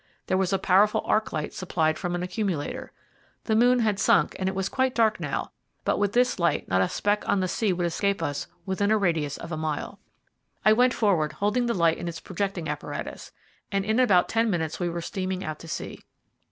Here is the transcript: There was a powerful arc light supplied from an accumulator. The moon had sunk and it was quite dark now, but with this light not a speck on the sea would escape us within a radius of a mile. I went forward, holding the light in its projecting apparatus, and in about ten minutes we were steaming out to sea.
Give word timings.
There 0.25 0.35
was 0.37 0.51
a 0.51 0.57
powerful 0.57 1.03
arc 1.05 1.31
light 1.31 1.53
supplied 1.53 1.99
from 1.99 2.15
an 2.15 2.23
accumulator. 2.23 2.91
The 3.43 3.55
moon 3.55 3.81
had 3.81 3.99
sunk 3.99 4.35
and 4.39 4.49
it 4.49 4.55
was 4.55 4.67
quite 4.67 4.95
dark 4.95 5.19
now, 5.19 5.51
but 5.85 5.99
with 5.99 6.13
this 6.13 6.39
light 6.39 6.67
not 6.67 6.81
a 6.81 6.89
speck 6.89 7.23
on 7.29 7.39
the 7.39 7.47
sea 7.47 7.71
would 7.71 7.85
escape 7.85 8.23
us 8.23 8.47
within 8.65 8.89
a 8.89 8.97
radius 8.97 9.37
of 9.37 9.51
a 9.51 9.57
mile. 9.57 9.99
I 10.65 10.73
went 10.73 10.95
forward, 10.95 11.33
holding 11.33 11.67
the 11.67 11.75
light 11.75 11.99
in 11.99 12.07
its 12.07 12.19
projecting 12.19 12.67
apparatus, 12.67 13.31
and 13.71 13.85
in 13.85 13.99
about 13.99 14.27
ten 14.27 14.49
minutes 14.49 14.79
we 14.79 14.89
were 14.89 15.01
steaming 15.01 15.43
out 15.43 15.59
to 15.59 15.67
sea. 15.67 15.99